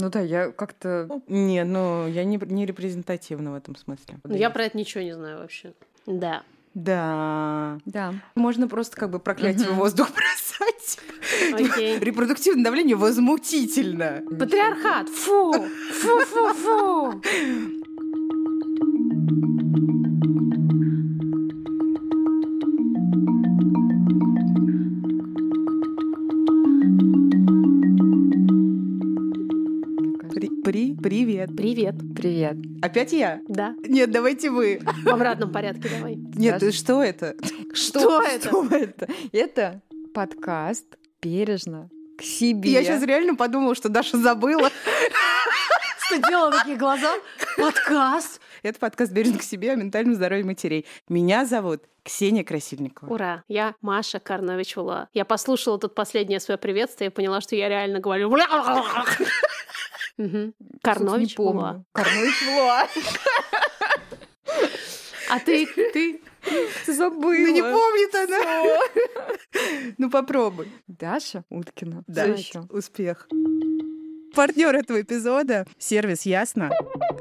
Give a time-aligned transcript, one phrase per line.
[0.00, 1.08] Ну да, я как-то...
[1.26, 4.18] Не, ну я не, не репрезентативна в этом смысле.
[4.24, 5.72] Ну, я про это ничего не знаю вообще.
[6.06, 6.42] Да.
[6.74, 7.78] Да.
[7.84, 8.14] Да.
[8.36, 11.00] Можно просто как бы проклятие в воздух бросать.
[11.52, 11.98] Окей.
[12.00, 14.22] Репродуктивное давление возмутительно.
[14.38, 15.08] Патриархат.
[15.08, 15.52] Фу!
[15.92, 17.22] Фу-фу-фу!
[31.02, 31.54] привет.
[31.56, 31.94] Привет.
[32.14, 32.56] Привет.
[32.82, 33.40] Опять я?
[33.48, 33.74] Да.
[33.86, 34.80] Нет, давайте вы.
[35.04, 36.16] В обратном порядке давай.
[36.16, 37.34] Нет, что это?
[37.72, 38.48] Что это?
[38.48, 39.08] Что это?
[39.32, 39.82] Это
[40.14, 42.70] подкаст «Бережно к себе».
[42.70, 44.70] Я сейчас реально подумала, что Даша забыла.
[46.06, 47.14] Что делала такие глаза?
[47.56, 48.40] Подкаст.
[48.62, 50.86] Это подкаст «Бережно к себе» о ментальном здоровье матерей.
[51.08, 53.12] Меня зовут Ксения Красильникова.
[53.12, 53.44] Ура!
[53.48, 55.08] Я Маша Карнович Ула.
[55.12, 58.30] Я послушала тут последнее свое приветствие и поняла, что я реально говорю...
[60.18, 60.52] Мгм.
[60.82, 61.38] Карнович.
[61.38, 61.84] Ула.
[61.92, 62.88] Карнович Вла.
[65.30, 66.20] А ты, ты
[66.86, 67.46] забыла.
[67.46, 69.94] Ну не помнит она.
[69.98, 70.72] Ну попробуй.
[70.86, 72.02] Даша Уткина.
[72.06, 72.34] Да,
[72.70, 73.28] успех.
[74.34, 76.70] Партнер этого эпизода— сервис Ясно,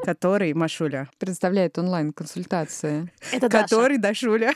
[0.04, 3.64] который Машуля, Представляет онлайн-консультации это Даша.
[3.64, 4.54] который Дашуля.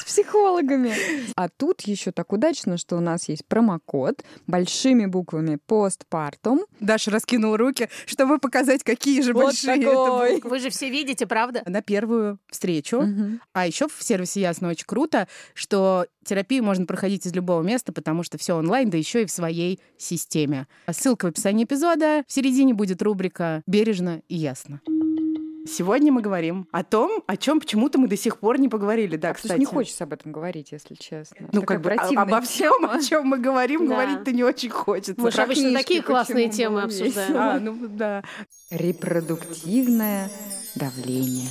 [0.00, 0.94] С психологами.
[1.36, 6.60] А тут еще так удачно, что у нас есть промокод большими буквами постпартум.
[6.80, 10.34] Даша раскинул руки, чтобы показать, какие же Вот большие это такой.
[10.34, 10.50] буквы.
[10.50, 11.62] Вы же все видите, правда?
[11.66, 13.02] На первую встречу.
[13.52, 18.22] А еще в сервисе Ясно очень круто, что терапию можно проходить из любого места, потому
[18.22, 20.66] что все онлайн, да еще и в своей системе.
[20.90, 22.22] Ссылка в описании эпизода.
[22.26, 24.80] В середине будет рубрика «Бережно и ясно».
[25.68, 29.16] Сегодня мы говорим о том, о чем почему-то мы до сих пор не поговорили.
[29.16, 29.58] Да, А кстати.
[29.58, 31.48] не хочется об этом говорить, если честно.
[31.52, 33.94] Ну, Такая как бы а- противная обо всем, о чем мы говорим, Да.
[33.94, 35.14] говорить-то не очень хочется.
[35.18, 37.36] Мы же обычно книжки такие классные темы обсуждаем.
[37.36, 38.22] А, ну да.
[38.70, 40.30] Репродуктивное
[40.74, 41.48] давление.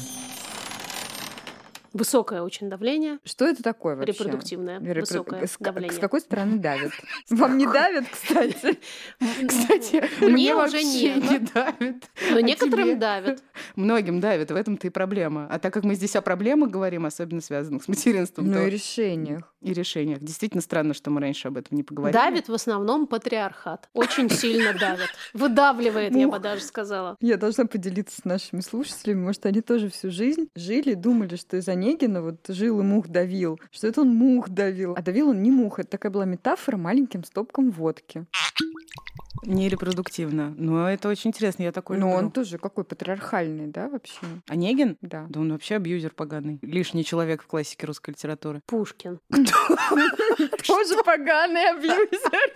[1.97, 4.11] Высокое очень давление, Что это такое вообще?
[4.13, 5.95] репродуктивное, Репро- высокое с, давление.
[5.97, 6.91] С какой стороны давит?
[7.29, 8.77] Вам не давит, кстати?
[9.47, 12.03] Кстати, Мне уже не давит.
[12.31, 13.43] Но А некоторым давит.
[13.75, 15.47] Многим давит, в этом-то и проблема.
[15.49, 19.53] А так как мы здесь о проблемах говорим, особенно связанных с материнством, Ну и решениях.
[19.61, 20.19] И решениях.
[20.19, 22.17] Действительно странно, что мы раньше об этом не поговорили.
[22.17, 23.89] Давит в основном патриархат.
[23.93, 25.09] Очень сильно давит.
[25.33, 27.17] Выдавливает, я бы даже сказала.
[27.19, 29.25] Я должна поделиться с нашими слушателями.
[29.25, 33.59] Может, они тоже всю жизнь жили, думали, что из Онегина вот жил и мух давил,
[33.71, 34.93] что это он мух давил.
[34.95, 35.79] А давил он не мух.
[35.79, 38.25] Это такая была метафора маленьким стопкам водки.
[39.43, 40.53] Не репродуктивно.
[40.57, 42.25] Но это очень интересно, я такой Но люблю.
[42.25, 44.19] он тоже какой патриархальный, да, вообще?
[44.47, 44.97] Онегин?
[45.01, 45.25] Да.
[45.29, 46.59] Да он вообще абьюзер поганый.
[46.61, 48.61] Лишний человек в классике русской литературы.
[48.65, 49.19] Пушкин.
[49.29, 52.51] Тоже поганый абьюзер.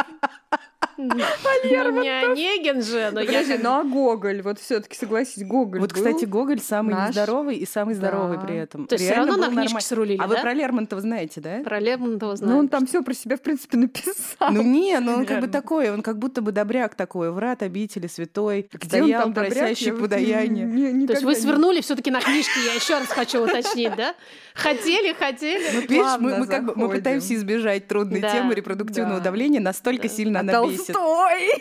[1.08, 3.28] Ну, не Онегин же, но я...
[3.28, 4.42] Подожди, ну а Гоголь?
[4.42, 8.88] Вот все таки согласись, Гоголь Вот, кстати, Гоголь самый нездоровый и самый здоровый при этом.
[8.88, 11.60] То есть все равно на книжке срулили, А вы про Лермонтова знаете, да?
[11.64, 12.54] Про Лермонтова знаем.
[12.54, 14.52] Ну, он там все про себя, в принципе, написал.
[14.52, 18.08] Ну не, ну он как бы такой, он как будто бы добряк такой, врат обители,
[18.08, 21.08] святой, Где он стоял, просящий подаяние.
[21.08, 24.16] То есть вы свернули все-таки на книжке, я еще раз хочу уточнить, да?
[24.54, 25.64] Хотели, хотели.
[25.74, 29.26] Ну, видишь, мы, как бы мы пытаемся избежать трудной темы репродуктивного да.
[29.26, 30.91] давления, настолько сильно А она бесит.
[30.94, 31.52] Толстой!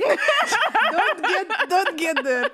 [0.92, 2.50] Don't get, don't get there.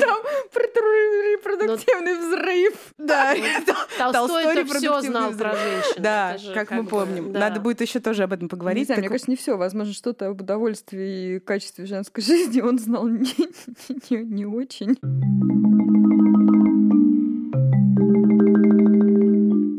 [0.00, 0.18] Там
[0.54, 2.74] репродуктивный взрыв.
[2.98, 3.34] Да,
[4.12, 6.02] Толстой это все знал про женщин.
[6.02, 7.32] Да, как мы бы, помним.
[7.32, 7.40] да.
[7.40, 8.88] Надо будет еще тоже об этом Не поговорить.
[8.88, 9.56] мне кажется, не все.
[9.56, 13.34] Возможно, что-то об удовольствии и качестве женской жизни он знал не,
[14.10, 14.98] не- не очень.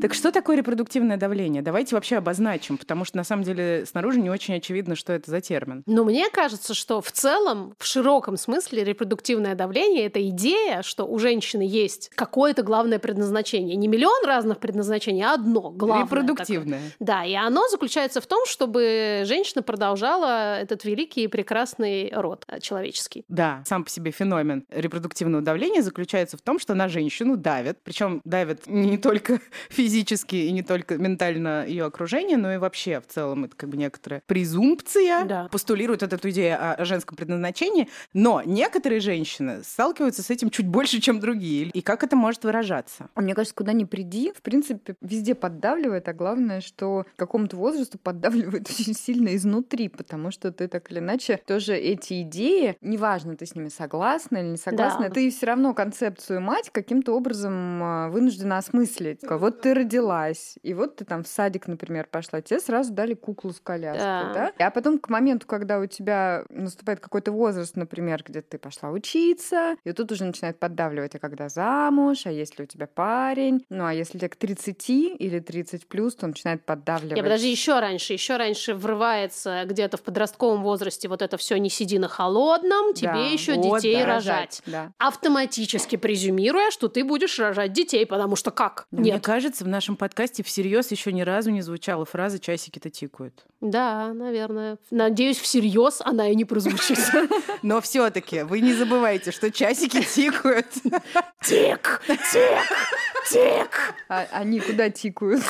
[0.04, 1.62] Так что такое репродуктивное давление?
[1.62, 5.40] Давайте вообще обозначим, потому что на самом деле снаружи не очень очевидно, что это за
[5.40, 5.82] термин.
[5.86, 11.20] Но мне кажется, что в целом, в широком смысле, репродуктивное давление— это идея, что у
[11.20, 13.78] женщины есть какое-то главное предназначение.
[13.78, 16.04] Не миллион разных предназначений, а одно главное.
[16.04, 16.80] Репродуктивное.
[16.80, 16.96] такое.
[17.00, 22.60] Да, и оно заключается в том, чтобы женщина продолжала этот великий и прекрасный род э,
[22.60, 23.24] человеческий.
[23.30, 28.20] Да, сам по себе феномен репродуктивного давления заключается в том, что на женщину давят, причем
[28.26, 29.40] давят не только
[29.70, 33.78] физически и не только ментально ее окружение, но и вообще в целом это как бы
[33.78, 35.48] некоторая презумпция Да.
[35.52, 40.68] постулирует вот эту идею о о женском предназначении, но некоторые женщины сталкиваются с этим чуть
[40.68, 41.68] больше, чем другие.
[41.68, 43.10] И как это может выражаться?
[43.14, 47.58] А Мне кажется, куда ни приди, в принципе, везде поддавливает, а главное, что к какому-то
[47.58, 53.36] возрасту поддавливает очень сильно изнутри, потому что ты так или иначе тоже эти идеи, неважно,
[53.36, 55.14] ты с ними согласна или не согласна, Да.
[55.16, 57.54] ты все равно концепцию мать каким-то образом
[57.84, 59.20] а, вынуждена осмыслить.
[59.30, 63.52] Вот ты родилась, и вот ты там в садик, например, пошла, тебе сразу дали куклу
[63.52, 64.00] с коляской,
[64.34, 64.52] Да.
[64.58, 64.66] да?
[64.66, 69.76] А потом к моменту, когда у тебя наступает какой-то возраст, например, где ты пошла учиться,
[69.84, 73.94] и тут уже начинает поддавливать, а когда замуж, а если у тебя парень, ну а
[73.94, 77.18] если тебе к 30 или 30 плюс, то начинает поддавливать.
[77.18, 81.70] Я подожди, еще раньше, еще раньше врывается где-то в подростковом возрасте вот это все не
[81.70, 84.62] сиди на холодном, тебе Да, еще вот, детей да, рожать.
[84.66, 84.92] Да.
[84.98, 88.88] Автоматически презюмируя, что ты будешь рожать детей, потому что как?
[88.92, 89.24] Мне Нет.
[89.24, 93.44] кажется, в нашем подкасте всерьез еще ни разу не звучала фраза «часики-то тикают».
[93.60, 94.78] Да, наверное.
[94.92, 97.00] Надеюсь, всерьез она и не прозвучит.
[97.64, 100.68] Но все-таки вы не забывайте, что часики тикают.
[101.44, 102.88] Тик, тик,
[103.30, 103.70] тик.
[104.08, 105.42] А они куда тикают?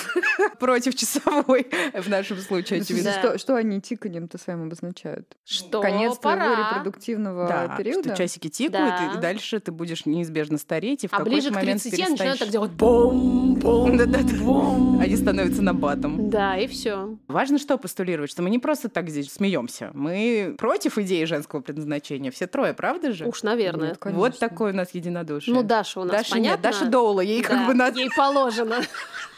[0.60, 3.12] Против часовой в нашем случае, Ну, очевидно.
[3.12, 3.20] Да.
[3.20, 5.36] Что, что они тиканьем-то своим обозначают?
[5.44, 6.70] Что Конец твоего пора.
[6.72, 8.10] репродуктивного Да, периода?
[8.10, 9.14] что часики тикают, Да.
[9.18, 12.40] и дальше ты будешь неизбежно стареть, и в А какой-то ближе к момент 30 начинают
[12.40, 14.03] так делать Да-да-да.
[14.04, 16.30] Они становятся набатом.
[16.30, 17.18] Да, и все.
[17.28, 22.32] Важно что постулировать, что мы не просто так здесь смеемся, мы против идеи женского предназначения.
[22.32, 23.26] Все трое, правда же?
[23.26, 23.90] Уж, наверное.
[23.90, 25.54] Нет, вот такое у нас единодушие.
[25.54, 26.64] Ну, Даша у нас Даша нет, понятно.
[26.64, 28.00] Даша Доула, ей как бы надо...
[28.00, 28.78] Ей положено.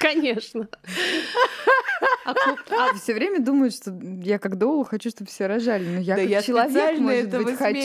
[0.00, 0.66] Конечно.
[2.24, 2.32] А
[2.70, 3.90] а Все время думают, что
[4.22, 5.84] я как Доул хочу, чтобы все рожали.
[5.84, 7.80] Но я Да как я человек, может быть, хочу.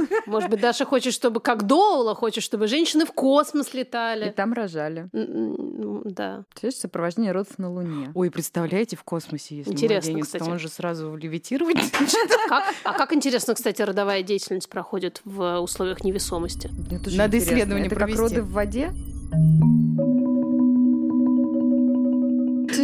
[0.00, 0.20] хочу.
[0.26, 4.30] Может быть, Даша хочет, чтобы как Доула, хочет, чтобы женщины в космос И летали.
[4.30, 5.08] там рожали.
[5.12, 6.44] М, Да.
[6.50, 8.10] Представляешь, сопровождение родов на Луне.
[8.14, 10.44] Ой, представляете, в космосе, если Интересно, младенец, кстати.
[10.44, 11.76] то он же сразу левитировать
[12.48, 16.68] Как- а как интересно, кстати, родовая деятельность проходит в условиях невесомости?
[17.04, 17.54] Тоже Надо интересно.
[17.54, 18.16] исследование Это провести.
[18.18, 18.92] как роды в воде?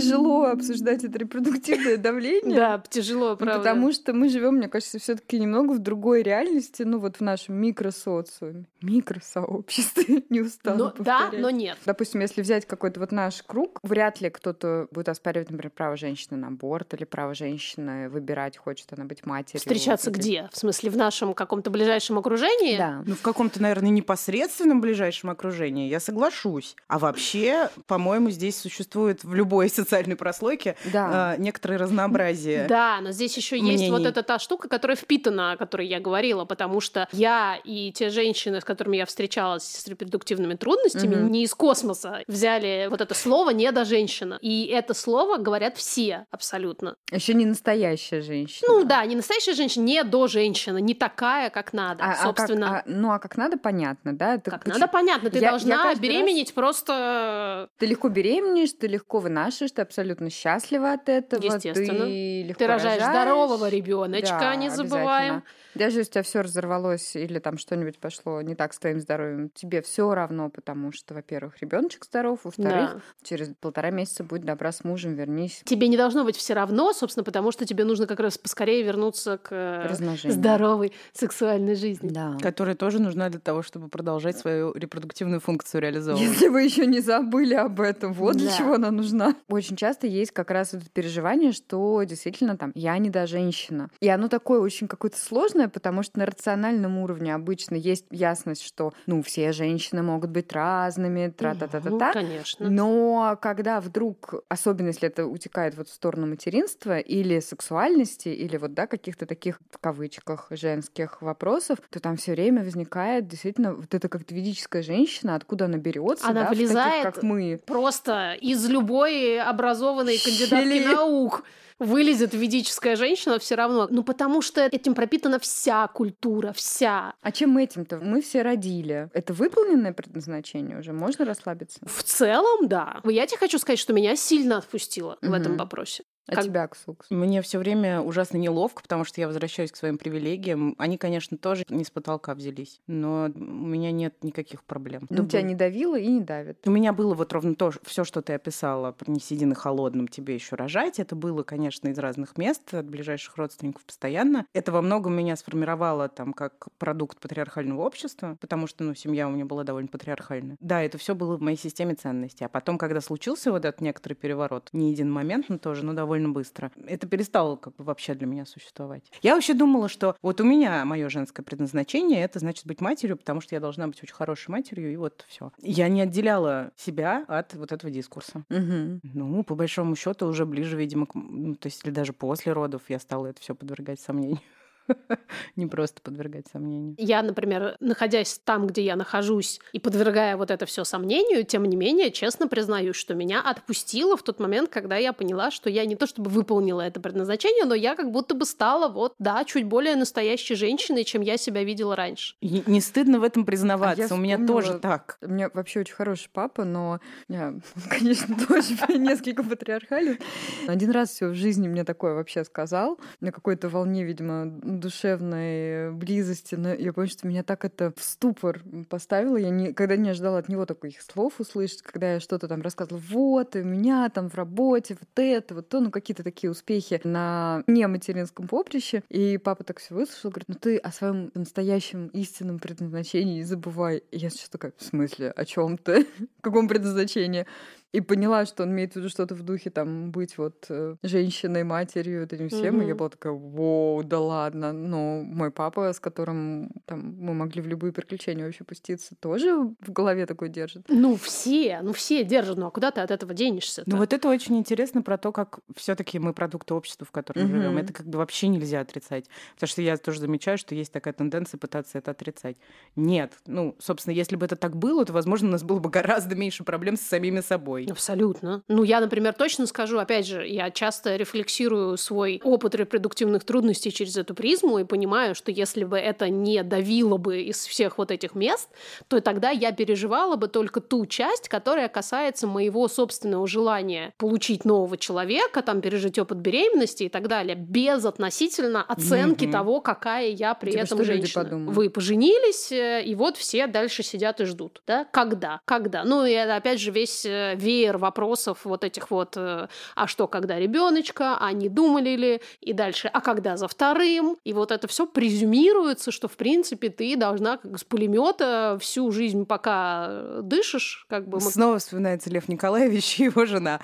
[0.07, 2.57] Тяжело обсуждать это репродуктивное давление.
[2.57, 3.59] Да, тяжело, Ну, правда.
[3.59, 7.57] Потому что мы живем, мне кажется, все-таки немного в другой реальности, ну вот в нашем
[7.57, 11.79] микросоциуме, микросообществе, не устану Но- да, но нет.
[11.85, 16.37] Допустим, если взять какой-то вот наш круг, вряд ли кто-то будет оспаривать, например, право женщины
[16.37, 19.61] на аборт или право женщины выбирать, хочет она быть матерью.
[19.61, 20.49] Встречаться или- где?
[20.53, 22.77] В смысле, в нашем каком-то ближайшем окружении?
[22.77, 23.03] Да.
[23.07, 26.77] Ну, в каком-то, наверное, непосредственном ближайшем окружении я соглашусь.
[26.89, 31.35] А вообще, по-моему, здесь существует в любой социальной прослойке Да.
[31.37, 32.67] э, некоторое разнообразие.
[32.69, 36.45] Да, но здесь еще есть вот эта та штука, которая впитана, о которой я говорила,
[36.45, 41.31] потому что я и те женщины, с которыми я встречалась с репродуктивными трудностями, Мгм.
[41.33, 44.39] не из космоса, взяли вот это слово «недоженщина».
[44.43, 46.97] И это слово говорят все абсолютно.
[47.11, 48.69] Еще не настоящая женщина.
[48.71, 52.23] Ну да, не настоящая женщина, не до женщина, не такая, как надо, А- а как-
[52.39, 52.79] собственно.
[52.79, 54.35] а- ну а как надо, понятно, да?
[54.35, 57.69] Это как почему- надо, понятно, ты Я- я должна каждый беременеть просто...
[57.79, 61.43] Ты легко беременеешь, ты легко вынашиваешь, ты абсолютно счастлива от этого.
[61.43, 62.05] Естественно.
[62.05, 63.17] Ты легко Ты рожаешь рожаешь.
[63.25, 65.43] здорового ребеночка, Да, не забываем.
[65.75, 69.51] Даже если у тебя все разорвалось или там что-нибудь пошло не так с твоим здоровьем,
[69.55, 73.01] тебе все равно, потому что, во-первых, ребеночек здоров, во-вторых, Да.
[73.23, 77.25] через полтора месяца будет добра с мужем, вернись Тебе не должно быть все равно, собственно,
[77.25, 80.37] потому что тебе нужно как раз поскорее вернуться к э, размножению.
[80.39, 82.09] здоровой сексуальной жизни.
[82.09, 82.37] Да.
[82.41, 86.27] Которая тоже нужна для того, чтобы продолжать свою репродуктивную функцию реализовывать.
[86.27, 88.57] Если вы еще не забыли об этом, вот для Да.
[88.57, 89.35] чего она нужна.
[89.49, 93.91] Очень часто есть как раз это переживание, что действительно там я не до женщина.
[94.01, 98.07] И оно такое очень какое-то сложное, потому что на рациональном уровне обычно есть
[98.47, 102.13] ясность, что ну все женщины могут быть разными, Ну, тра-та-та-та-та.
[102.13, 102.71] конечно.
[102.71, 108.75] Но когда вдруг, особенно если это утекает вот в сторону материнства или сексуальности, или вот,
[108.75, 114.09] да, каких-то таких, в кавычках, женских вопросов, то там все время возникает действительно вот эта
[114.09, 117.61] как ведическая женщина, откуда она берется, Она да, в таких, как мы.
[117.67, 121.43] Просто из любой образованной кандидатки наук
[121.79, 123.89] вылезет ведическая женщина все равно.
[123.91, 127.15] Ну, потому что этим пропитана вся культура, вся.
[127.21, 127.99] А чем этим-то?
[127.99, 129.09] Мы все родили.
[129.13, 130.93] Это выполненное предназначение уже?
[130.93, 131.81] Можно расслабиться?
[131.85, 133.01] В целом, да.
[133.05, 136.05] Я тебе хочу сказать, что меня сильно отпустило в этом вопросе.
[136.29, 137.11] А Как- тебя, Ксукс?
[137.11, 140.75] Мне все время ужасно неловко, потому что я возвращаюсь к своим привилегиям.
[140.79, 145.07] Они, конечно, тоже не с потолка взялись, но у меня нет никаких проблем.
[145.09, 146.67] Ну, тебя Думаю, не давило и не давит.
[146.67, 150.35] У меня было вот ровно то, все, что ты описала, не сиди на холодном, тебе
[150.35, 150.99] еще рожать.
[150.99, 154.47] Это было, конечно, из разных мест, от ближайших родственников постоянно.
[154.53, 159.31] Это во многом меня сформировало там как продукт патриархального общества, потому что, ну, семья у
[159.31, 160.57] меня была довольно патриархальная.
[160.61, 162.45] Да, это все было в моей системе ценностей.
[162.45, 166.16] А потом, когда случился вот этот некоторый переворот, не един момент, но тоже, но довольно
[166.25, 169.05] быстро, это перестало как бы вообще для меня существовать.
[169.23, 173.41] Я вообще думала, что вот у меня мое женское предназначение это значит быть матерью, потому
[173.41, 175.53] что я должна быть очень хорошей матерью, и вот все.
[175.59, 178.45] Я не отделяла себя от вот этого дискурса.
[178.49, 179.01] Мгм.
[179.03, 181.15] Ну, по большому счету, уже ближе, видимо, к...
[181.15, 184.41] ну, то есть или даже после родов я стала это все подвергать сомнению.
[185.57, 186.95] Не просто подвергать сомнению.
[186.99, 191.77] Я, например, находясь там, где я нахожусь, и подвергая вот это все сомнению, тем не
[191.77, 195.97] менее, честно признаюсь, что меня отпустило в тот момент, когда я поняла, что я не
[195.97, 199.97] то чтобы выполнила это предназначение, но я как будто бы стала вот, да, чуть более
[199.97, 202.35] настоящей женщиной, чем я себя видела раньше.
[202.41, 204.09] И не стыдно в этом признаваться.
[204.11, 205.19] А У меня тоже так.
[205.23, 207.55] У меня вообще очень хороший папа, но я,
[207.91, 210.19] конечно, тоже несколько патриархален.
[210.67, 214.47] Один раз все в жизни мне такое вообще сказал, на какой-то волне, видимо,
[214.81, 219.37] душевной близости, но я помню, что меня так это в ступор поставило.
[219.37, 223.03] Я никогда не ожидала от него таких слов услышать, когда я что-то там рассказывала.
[223.11, 227.63] Вот, у меня там в работе, вот это, вот то, ну какие-то такие успехи на
[227.67, 229.03] не материнском поприще.
[229.09, 234.03] И папа так все выслушал, говорит, ну ты о своем настоящем истинном предназначении не забывай.
[234.11, 236.07] И я сейчас такая, в смысле, о чем ты?
[236.39, 237.47] В каком предназначении?
[237.93, 241.65] И поняла, что он имеет в виду что-то в духе там быть вот э, женщиной,
[241.65, 242.81] матерью, этим всем.
[242.81, 242.85] Mm-hmm.
[242.85, 244.73] И я была такая, воу, да ладно.
[244.73, 249.93] Но мой папа, с которым там мы могли в любые приключения вообще пуститься, тоже в
[249.93, 250.85] голове такой держит.
[250.89, 252.59] Ну все, ну все держат.
[252.59, 253.83] Ну а куда ты от этого денешься?
[253.87, 257.51] Ну вот это очень интересно про то, как все-таки мы продукты общества, в котором mm-hmm.
[257.51, 257.79] живем.
[257.79, 259.27] Это как бы вообще нельзя отрицать.
[259.55, 262.57] Потому что я тоже замечаю, что есть такая тенденция пытаться это отрицать.
[262.95, 263.33] Нет.
[263.47, 266.65] Ну, собственно, если бы это так было, то, возможно, у нас было бы гораздо меньше
[266.65, 267.76] проблем с самими собой.
[267.85, 268.63] Абсолютно.
[268.69, 274.17] Ну, я, например, точно скажу, опять же, я часто рефлексирую свой опыт репродуктивных трудностей через
[274.17, 278.35] эту призму и понимаю, что если бы это не давило бы из всех вот этих
[278.35, 278.69] мест,
[279.09, 284.97] то тогда я переживала бы только ту часть, которая касается моего собственного желания получить нового
[284.97, 289.53] человека, там, пережить опыт беременности и так далее, без относительно оценки mm-hmm.
[289.53, 291.49] того, какая я при типа, этом женщина.
[291.71, 294.83] Вы поженились, э, и вот все дальше сидят и ждут.
[294.87, 295.07] Да?
[295.11, 295.61] Когда?
[295.65, 296.05] Когда?
[296.05, 300.29] Ну, и это, опять же, весь, э, веер вопросов вот этих вот, э, а что,
[300.29, 304.87] когда ребеночка, а не думали ли, и дальше, а когда за вторым, и вот это
[304.89, 311.29] все презюмируется, что в принципе ты должна как с пулемета всю жизнь, пока дышишь, как
[311.29, 311.41] бы.
[311.41, 313.81] Снова вспоминается Лев Николаевич и его жена.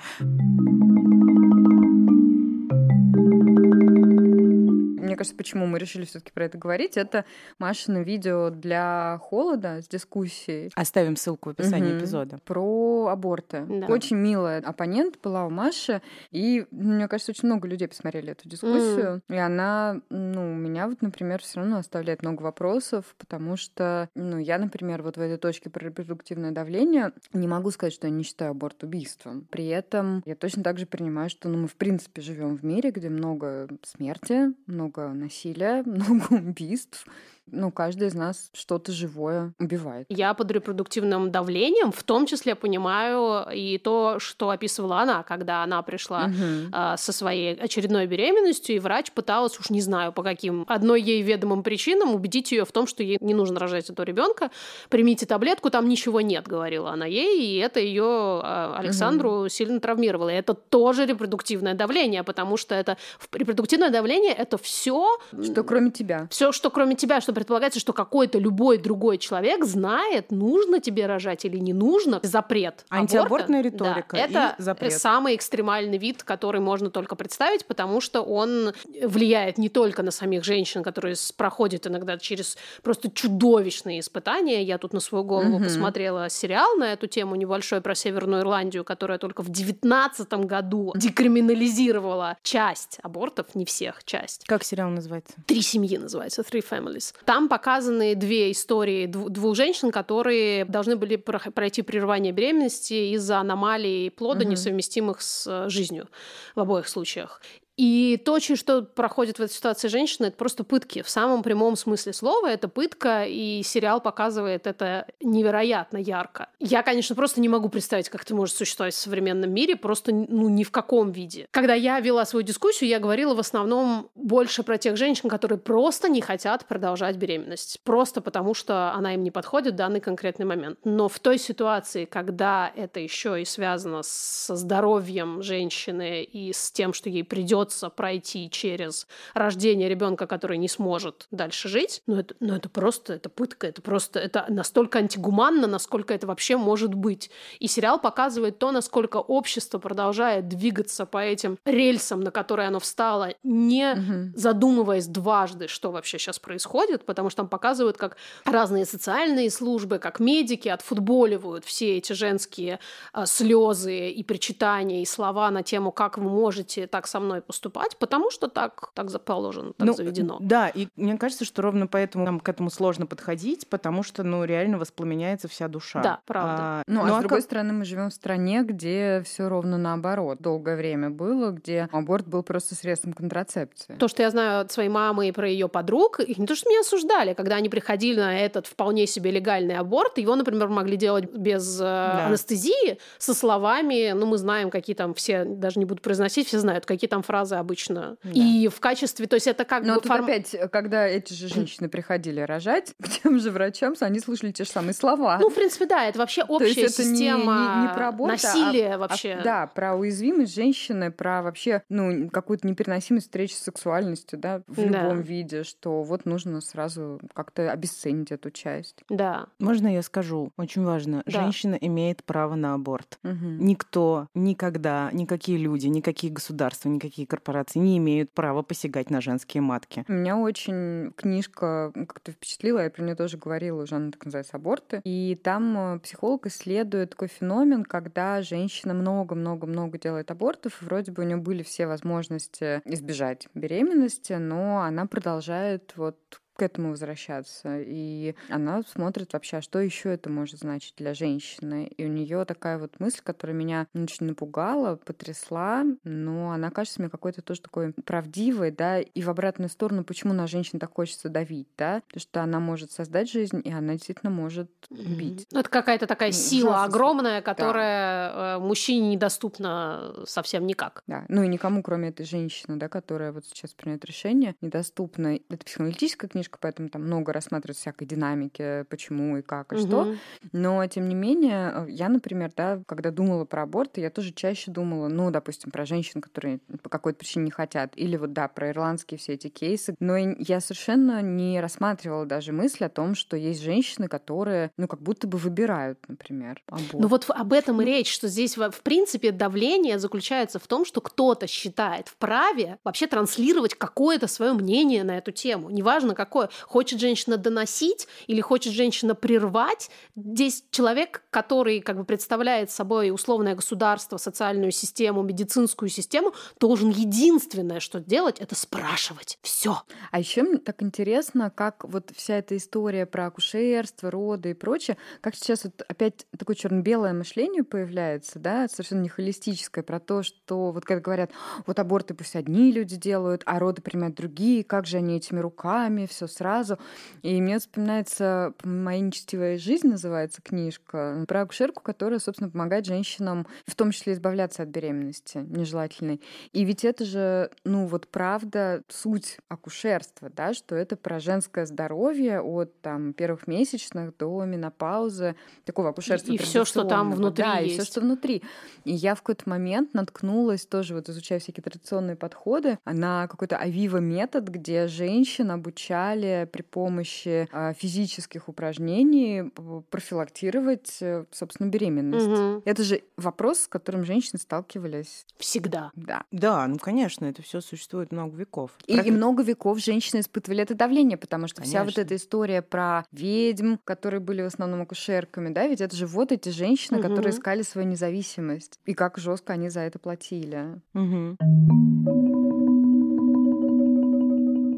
[5.13, 7.23] Мне кажется, почему мы решили все-таки про это говорить, это
[7.59, 10.71] Машина видео для холода с дискуссией.
[10.73, 11.99] Оставим ссылку в описании угу.
[11.99, 12.39] эпизода.
[12.43, 13.63] Про аборты.
[13.69, 13.85] Да.
[13.87, 16.01] Очень милая оппонент была у Маши,
[16.31, 19.35] и мне кажется, очень много людей посмотрели эту дискуссию, mm.
[19.35, 24.39] и она, ну, у меня вот, например, все равно оставляет много вопросов, потому что, ну,
[24.39, 28.23] я, например, вот в этой точке про репродуктивное давление не могу сказать, что я не
[28.23, 29.47] считаю аборт убийством.
[29.51, 32.89] При этом я точно так же принимаю, что, ну, мы в принципе живем в мире,
[32.89, 37.05] где много смерти, много насилия, много убийств,
[37.51, 40.05] ну, каждый из нас что-то живое убивает.
[40.09, 45.81] Я под репродуктивным давлением в том числе понимаю и то, что описывала она, когда она
[45.81, 46.71] пришла угу.
[46.71, 51.21] э, со своей очередной беременностью, и врач пыталась, уж не знаю по каким, одной ей
[51.21, 54.49] ведомым причинам убедить ее в том, что ей не нужно рожать этого ребенка.
[54.89, 59.49] Примите таблетку, там ничего нет, говорила она ей, и это ее э, Александру угу.
[59.49, 60.29] сильно травмировало.
[60.29, 62.97] И это тоже репродуктивное давление, потому что это
[63.33, 68.39] репродуктивное давление это все, что кроме тебя, все, что кроме тебя, что предполагается, что какой-то
[68.39, 72.19] любой другой человек знает, нужно тебе рожать или не нужно.
[72.23, 72.85] Запрет.
[72.89, 74.93] Антиабортная аборта, риторика да, это запрет.
[74.93, 80.43] самый экстремальный вид, который можно только представить, потому что он влияет не только на самих
[80.43, 84.63] женщин, которые проходят иногда через просто чудовищные испытания.
[84.63, 85.63] Я тут на свою голову угу.
[85.63, 92.37] посмотрела сериал на эту тему небольшой про Северную Ирландию, которая только в девятнадцатом году декриминализировала
[92.43, 94.45] часть абортов, не всех, часть.
[94.45, 95.33] Как сериал называется?
[95.45, 97.13] Три семьи называется, Three Families.
[97.25, 104.41] Там показаны две истории двух женщин, которые должны были пройти прерывание беременности из-за аномалий плода,
[104.41, 104.51] угу.
[104.51, 106.09] несовместимых с э, жизнью
[106.55, 107.41] в обоих случаях.
[107.75, 111.01] И то, через что проходит в этой ситуации женщина, это просто пытки.
[111.01, 116.49] В самом прямом смысле слова это пытка, и сериал показывает это невероятно ярко.
[116.59, 120.49] Я, конечно, просто не могу представить, как это может существовать в современном мире, просто ну,
[120.49, 121.47] ни в каком виде.
[121.51, 126.09] Когда я вела свою дискуссию, я говорила в основном больше про тех женщин, которые просто
[126.09, 127.79] не хотят продолжать беременность.
[127.83, 130.77] Просто потому, что она им не подходит в данный конкретный момент.
[130.83, 136.93] Но в той ситуации, когда это еще и связано со здоровьем женщины и с тем,
[136.93, 142.35] что ей придется придется пройти через рождение ребенка, который не сможет дальше жить, ну это,
[142.39, 147.29] ну это просто, это пытка, это просто, это настолько антигуманно, насколько это вообще может быть.
[147.59, 153.33] И сериал показывает то, насколько общество продолжает двигаться по этим рельсам, на которые оно встало,
[153.43, 154.37] не угу.
[154.37, 160.19] задумываясь дважды, что вообще сейчас происходит, потому что там показывают, как разные социальные службы, как
[160.19, 162.79] медики отфутболивают все эти женские
[163.13, 167.52] а, слезы и причитания, и слова на тему, как вы можете так со мной поступать,
[167.53, 170.37] поступать, потому что так, так положено, так ну, заведено.
[170.39, 174.43] Да, и мне кажется, что ровно поэтому нам к этому сложно подходить, потому что, ну,
[174.43, 176.01] реально воспламеняется вся душа.
[176.01, 176.57] Да, правда.
[176.59, 177.45] А, ну, а, ну, а с другой как...
[177.45, 180.39] стороны, мы живем в стране, где все ровно наоборот.
[180.41, 183.95] Долгое время было, где аборт был просто средством контрацепции.
[183.99, 186.69] То, что я знаю от своей мамы и про ее подруг, их не то, что
[186.69, 191.31] меня осуждали, когда они приходили на этот вполне себе легальный аборт, его, например, могли делать
[191.31, 192.25] без э, да.
[192.25, 196.87] анестезии, со словами, ну, мы знаем, какие там все, даже не буду произносить, все знают,
[196.87, 198.17] какие там фразы обычно.
[198.23, 198.31] Да.
[198.31, 200.01] И в качестве, то есть это как Но бы...
[200.01, 200.25] тут форм...
[200.25, 204.69] опять, когда эти же женщины приходили рожать к тем же врачам, они слышали те же
[204.69, 205.37] самые слова.
[205.39, 208.97] Ну, в принципе, да, это вообще общая система не, не, не про аборт, насилия а,
[208.97, 209.33] вообще.
[209.33, 214.75] А, да, про уязвимость женщины, про вообще, ну, какую-то непереносимость встречи с сексуальностью, да, в
[214.75, 214.83] да.
[214.83, 219.03] любом виде, что вот нужно сразу как-то обесценить эту часть.
[219.09, 219.47] Да.
[219.59, 220.51] Можно я скажу?
[220.57, 221.23] Очень важно.
[221.25, 221.31] Да.
[221.31, 223.19] Женщина имеет право на аборт.
[223.23, 223.33] Угу.
[223.59, 230.05] Никто, никогда, никакие люди, никакие государства, никакие корпорации не имеют права посягать на женские матки.
[230.07, 235.01] Меня очень книжка как-то впечатлила, я про нее тоже говорила уже, она так называется «Аборты».
[235.03, 241.23] И там э, психолог исследует такой феномен, когда женщина много-много-много делает абортов, и вроде бы
[241.23, 247.79] у нее были все возможности избежать беременности, но она продолжает вот к этому возвращаться.
[247.79, 251.87] И она смотрит вообще, а что еще это может значить для женщины.
[251.87, 257.09] И у нее такая вот мысль, которая меня очень напугала, потрясла, но она кажется мне
[257.09, 261.67] какой-то тоже такой правдивой, да, и в обратную сторону, почему на женщин так хочется давить,
[261.77, 265.47] да, потому что она может создать жизнь, и она действительно может убить.
[265.51, 266.85] Это какая-то такая ну, сила ужасно.
[266.85, 268.55] огромная, которая да.
[268.55, 271.03] Э, мужчине недоступна совсем никак.
[271.07, 275.39] Да, ну и никому, кроме этой женщины, да, которая вот сейчас принят решение, недоступна.
[275.49, 279.85] Это психоаналитическая книжка, книжка, поэтому там много рассматривают всякой динамики, почему и как и угу.
[279.85, 280.15] что.
[280.51, 284.71] Но, тем не менее, э, я, например, да, когда думала про аборт, я тоже чаще
[284.71, 288.69] думала, ну, допустим, про женщин, которые по какой-то причине не хотят, или вот, да, про
[288.69, 289.95] ирландские все эти кейсы.
[289.99, 295.01] Но я совершенно не рассматривала даже мысль о том, что есть женщины, которые, ну, как
[295.01, 296.93] будто бы выбирают, например, аборт.
[296.93, 300.99] Ну, вот об этом и речь, что здесь, в принципе, давление заключается в том, что
[300.99, 305.69] кто-то считает вправе вообще транслировать какое-то свое мнение на эту тему.
[305.69, 306.49] Неважно, как какое?
[306.67, 309.91] Хочет женщина доносить или хочет женщина прервать?
[310.15, 317.79] Здесь человек, который как бы представляет собой условное государство, социальную систему, медицинскую систему, должен единственное,
[317.79, 319.37] что делать, это спрашивать.
[319.43, 319.83] Все.
[320.11, 324.97] А еще мне так интересно, как вот вся эта история про акушерство, роды и прочее,
[325.21, 330.71] как сейчас вот опять такое черно-белое мышление появляется, да, совершенно не холистическое, про то, что
[330.71, 331.31] вот когда говорят,
[331.67, 336.07] вот аборты пусть одни люди делают, а роды принимают другие, как же они этими руками,
[336.07, 336.77] все все сразу.
[337.21, 343.75] И мне вспоминается «Моя нечестивая жизнь» называется книжка, про акушерку, которая, собственно, помогает женщинам, в
[343.75, 346.21] том числе избавляться от беременности нежелательной.
[346.51, 352.41] И ведь это же, ну вот правда, суть акушерства, да, что это про женское здоровье
[352.41, 357.75] от там первых месячных до менопаузы, такого акушерства И все, что там внутри да, есть.
[357.75, 358.43] и все, что внутри.
[358.83, 363.97] И я в какой-то момент наткнулась тоже, вот изучая всякие традиционные подходы, на какой-то авива
[363.97, 369.51] метод, где женщин обучают стали при помощи а, физических упражнений
[369.89, 372.27] профилактировать, э, собственно, беременность.
[372.27, 372.63] Угу.
[372.65, 375.91] Это же вопрос, с которым женщины сталкивались всегда.
[375.95, 376.23] Да.
[376.31, 378.71] Да, ну конечно, это все существует много веков.
[378.85, 379.03] И, про...
[379.03, 381.79] и много веков женщины испытывали это давление, потому что конечно.
[381.79, 386.05] вся вот эта история про ведьм, которые были в основном акушерками, да, ведь это же
[386.05, 387.09] вот эти женщины, угу.
[387.09, 388.79] которые искали свою независимость.
[388.85, 390.81] И как жестко они за это платили.
[390.93, 392.72] Угу.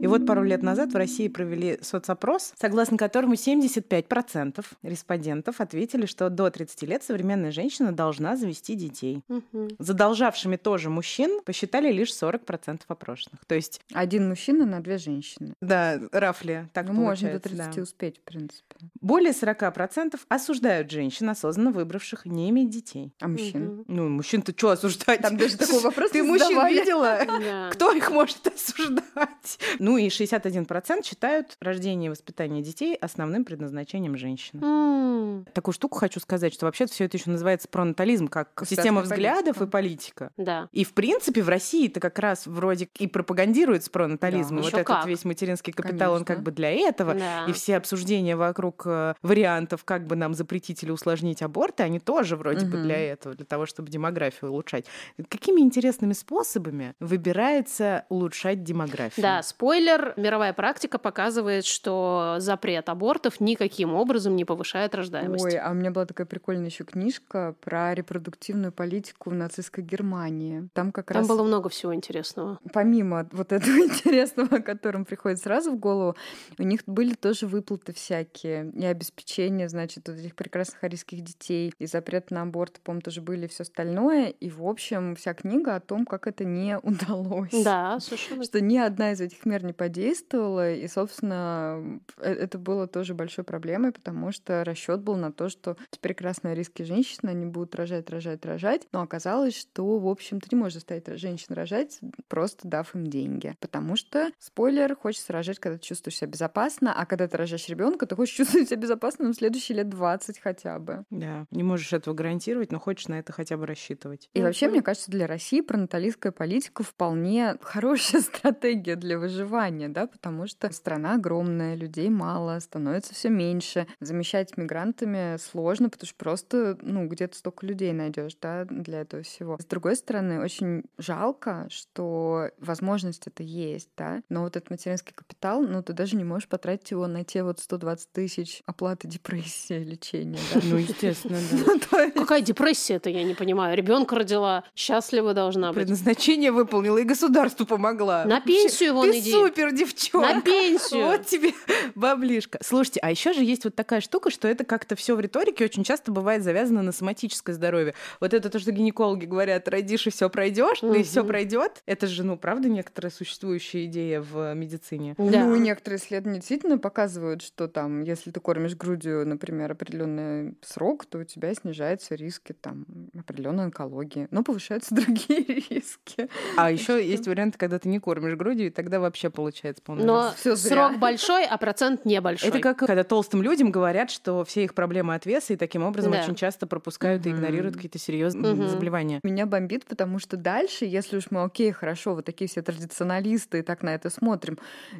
[0.05, 6.29] И вот пару лет назад в России провели соцопрос, согласно которому 75% респондентов ответили, что
[6.29, 9.23] до 30 лет современная женщина должна завести детей.
[9.27, 9.69] Угу.
[9.79, 13.43] Задолжавшими тоже мужчин посчитали лишь 40% опрошенных.
[13.47, 13.81] То есть...
[13.95, 15.55] Один мужчина на две женщины.
[15.59, 16.69] Да, рафли.
[16.71, 17.81] Так ну, можно до 30 да.
[17.81, 18.75] успеть, в принципе.
[19.01, 23.11] Более 40% осуждают женщин, осознанно выбравших не иметь детей.
[23.19, 23.79] А мужчин?
[23.79, 23.85] Угу.
[23.87, 25.21] Ну, мужчин-то что осуждать?
[25.21, 27.71] Там даже такой вопрос Ты мужчин видела?
[27.71, 29.57] Кто их может осуждать?
[29.79, 34.59] Ну, ну и 61% считают рождение и воспитание детей основным предназначением женщины.
[34.59, 35.47] Mm.
[35.53, 39.63] Такую штуку хочу сказать, что вообще все это еще называется пронатализм, как система взглядов политика.
[39.63, 40.31] и политика.
[40.35, 40.69] Да.
[40.73, 44.57] И в принципе в России это как раз вроде и пропагандируется пронатализм.
[44.57, 45.05] Да, вот этот как?
[45.05, 46.15] весь материнский капитал, Конечно.
[46.15, 47.13] он как бы для этого.
[47.13, 47.45] Да.
[47.47, 52.35] И все обсуждения вокруг э, вариантов, как бы нам запретить или усложнить аборты, они тоже
[52.35, 52.73] вроде угу.
[52.73, 54.87] бы для этого, для того, чтобы демографию улучшать.
[55.29, 59.23] Какими интересными способами выбирается улучшать демографию?
[59.23, 65.45] Да, спойлер Спойлер, мировая практика показывает, что запрет абортов никаким образом не повышает рождаемость.
[65.45, 70.69] Ой, а у меня была такая прикольная еще книжка про репродуктивную политику в нацистской Германии.
[70.73, 71.27] Там как Там раз...
[71.27, 72.59] было много всего интересного.
[72.73, 76.15] Помимо вот этого интересного, о котором приходит сразу в голову,
[76.57, 81.85] у них были тоже выплаты всякие и обеспечение, значит, вот этих прекрасных арийских детей, и
[81.85, 84.29] запрет на аборт, по-моему, тоже были, и все остальное.
[84.29, 87.63] И, в общем, вся книга о том, как это не удалось.
[87.63, 88.43] Да, совершенно.
[88.43, 93.43] Что ни одна из этих мер не подействовала, и, собственно, э- это было тоже большой
[93.43, 98.45] проблемой, потому что расчет был на то, что прекрасные арийские женщины, они будут рожать, рожать,
[98.45, 103.07] рожать, но оказалось, что, в общем, ты не можешь заставить женщин рожать, просто дав им
[103.07, 103.55] деньги.
[103.59, 108.05] Потому что, спойлер, хочется рожать, когда ты чувствуешь себя безопасно, а когда ты рожаешь ребенка,
[108.05, 111.03] ты хочешь чувствовать себя безопасно ну, в следующие лет 20 хотя бы.
[111.09, 114.29] Да, не можешь этого гарантировать, но хочешь на это хотя бы рассчитывать.
[114.33, 119.54] И вообще, мне кажется, для России пронаталистская политика вполне хорошая стратегия для выживания,
[119.89, 123.87] да, потому что страна огромная, людей мало, становится все меньше.
[123.99, 129.57] Замещать мигрантами сложно, потому что просто, ну, где-то столько людей найдешь, да, для этого всего.
[129.59, 135.61] С другой стороны, очень жалко, что возможность это есть, да, но вот этот материнский капитал,
[135.61, 140.39] ну, ты даже не можешь потратить его на те вот 120 тысяч оплаты депрессии, лечения,
[140.53, 140.61] да.
[140.63, 141.75] Ну, естественно, да.
[141.95, 143.75] Ну, Какая депрессия это, я не понимаю.
[143.75, 145.83] Ребенка родила, счастлива должна быть.
[145.83, 148.25] Предназначение выполнила и государству помогла.
[148.25, 149.31] На пенсию вон Ты иди.
[149.45, 150.35] Супер, девчонка.
[150.35, 151.05] На пенсию.
[151.05, 151.51] Вот тебе
[151.95, 152.59] баблишка.
[152.63, 155.83] Слушайте, а еще же есть вот такая штука, что это как-то все в риторике очень
[155.83, 157.93] часто бывает завязано на соматическое здоровье.
[158.19, 161.27] Вот это то, что гинекологи говорят, родишь и все пройдешь, и все Мгм.
[161.27, 161.83] пройдет.
[161.85, 165.15] Это же, ну, правда, некоторая существующая идея в медицине.
[165.17, 165.45] Да.
[165.45, 171.05] Ну, и некоторые исследования действительно показывают, что там, если ты кормишь грудью, например, определенный срок,
[171.05, 172.85] то у тебя снижаются риски там
[173.17, 176.29] определенной онкологии, но повышаются другие риски.
[176.57, 180.33] А еще есть варианты, когда ты не кормишь грудью, и тогда вообще получается полный Но
[180.37, 180.87] Всё зря.
[180.89, 182.49] срок большой, а процент небольшой.
[182.49, 186.11] Это как когда толстым людям говорят, что все их проблемы от веса, и таким образом
[186.13, 186.21] Да.
[186.23, 187.37] очень часто пропускают и Мгм.
[187.39, 188.67] игнорируют какие-то серьезные Мгм.
[188.69, 189.19] заболевания.
[189.23, 193.61] Меня бомбит, потому что дальше, если уж мы окей, хорошо, вот такие все традиционалисты и
[193.61, 194.57] так на это смотрим,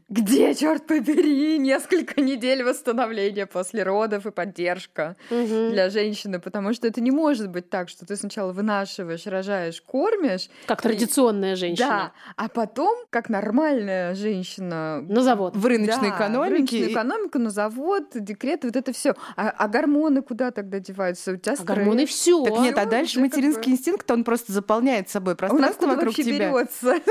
[0.10, 5.70] где, черт побери, несколько недель восстановления после родов и поддержка Мгм.
[5.72, 10.50] для женщины, потому что это не может быть так, что ты сначала вынашиваешь, рожаешь, кормишь,
[10.66, 12.12] Как традиционная да, женщина.
[12.36, 14.25] а потом, как нормальная женщина,
[14.60, 15.56] На завод.
[15.56, 16.50] В рыночной Да, экономике.
[16.50, 19.14] в рыночную экономику, на завод, декрет, вот это все.
[19.36, 21.32] А, а гормоны куда тогда деваются?
[21.34, 21.68] У тебя А стресс.
[21.68, 22.44] гормоны все.
[22.44, 25.96] Так нет, а дальше как материнский бы- инстинкт, он просто заполняет собой он пространство откуда
[25.96, 26.52] вокруг тебя.
[26.52, 26.96] берется?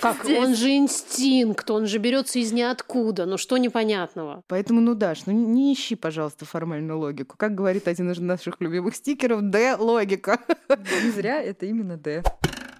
[0.00, 0.24] Как?
[0.24, 0.38] здесь.
[0.40, 3.26] Он же инстинкт, он же берется из ниоткуда.
[3.26, 4.42] Ну что непонятного?
[4.48, 7.36] Поэтому, ну, Даш, ну не ищи, пожалуйста, формальную логику.
[7.38, 10.40] Как говорит один из наших любимых стикеров, Д логика.
[11.04, 12.24] Не зря это именно Д.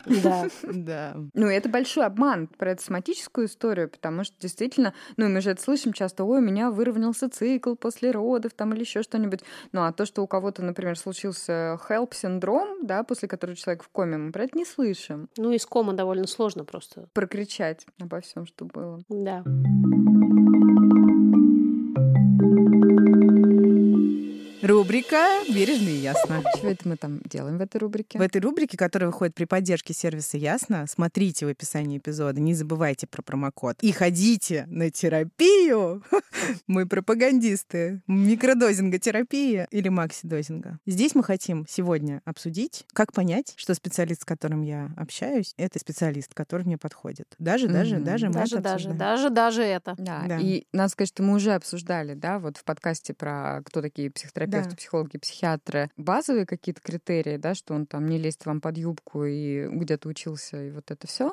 [0.06, 0.48] Да.
[0.84, 1.16] Да.
[1.34, 5.92] Ну, это большой обман про соматическую историю, потому что действительно, ну, мы же это слышим
[5.92, 9.40] часто, ой, у меня выровнялся цикл после родов там или еще что-нибудь.
[9.72, 14.18] Ну, а то, что у кого-то, например, случился HELP-синдром, да, после которого человек в коме,
[14.18, 15.28] мы про это не слышим.
[15.36, 17.08] Ну, из кома довольно сложно просто.
[17.12, 19.00] Прокричать обо всем, что было.
[19.08, 19.42] Да.
[24.64, 26.42] Рубрика «Бережно и ясно».
[26.56, 28.18] Что это мы там делаем в этой рубрике?
[28.18, 33.06] В этой рубрике, которая выходит при поддержке сервиса Ясно, смотрите в описании эпизода, не забывайте
[33.06, 33.76] про промокод.
[33.82, 36.02] И ходите на терапию.
[36.66, 40.78] Мы пропагандисты микродозинга терапии или максидозинга.
[40.86, 46.32] Здесь мы хотим сегодня обсудить, как понять, что специалист, с которым я общаюсь, это специалист,
[46.32, 47.34] который мне подходит.
[47.38, 49.94] Даже, даже, даже Даже, даже, даже, даже это.
[49.98, 50.38] Да.
[50.40, 54.53] И надо сказать, что мы уже обсуждали, да, вот в подкасте про кто такие психотерапевты,
[54.62, 54.76] Да.
[54.76, 55.90] психологи, психиатры.
[55.96, 60.62] Базовые какие-то критерии, да, что он там не лезет вам под юбку и где-то учился,
[60.62, 61.32] и вот это все.